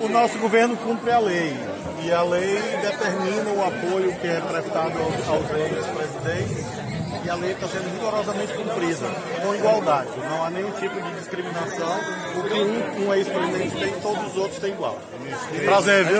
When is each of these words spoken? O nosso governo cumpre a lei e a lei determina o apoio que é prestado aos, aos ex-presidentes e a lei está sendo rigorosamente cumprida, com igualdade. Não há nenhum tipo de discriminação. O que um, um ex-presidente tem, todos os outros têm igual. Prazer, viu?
O 0.00 0.08
nosso 0.08 0.38
governo 0.38 0.76
cumpre 0.78 1.10
a 1.10 1.18
lei 1.18 1.54
e 2.02 2.10
a 2.10 2.22
lei 2.22 2.58
determina 2.80 3.50
o 3.50 3.62
apoio 3.62 4.12
que 4.18 4.26
é 4.26 4.40
prestado 4.40 4.98
aos, 4.98 5.28
aos 5.28 5.50
ex-presidentes 5.50 6.66
e 7.22 7.28
a 7.28 7.34
lei 7.34 7.52
está 7.52 7.68
sendo 7.68 7.92
rigorosamente 7.92 8.52
cumprida, 8.54 9.06
com 9.42 9.54
igualdade. 9.54 10.08
Não 10.16 10.44
há 10.44 10.50
nenhum 10.50 10.70
tipo 10.72 11.00
de 11.00 11.12
discriminação. 11.14 12.00
O 12.36 12.42
que 12.44 12.54
um, 12.54 13.06
um 13.06 13.14
ex-presidente 13.14 13.76
tem, 13.76 13.92
todos 14.00 14.26
os 14.28 14.36
outros 14.36 14.58
têm 14.58 14.72
igual. 14.72 14.98
Prazer, 15.64 16.04
viu? 16.06 16.18